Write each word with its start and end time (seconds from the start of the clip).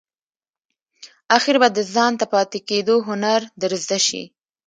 آخیر 1.35 1.55
به 1.61 1.67
د 1.73 1.79
ځانته 1.93 2.25
پاتې 2.33 2.59
کېدو 2.69 2.95
هنر 3.07 3.41
در 3.61 3.71
زده 3.83 3.99
شي! 4.07 4.23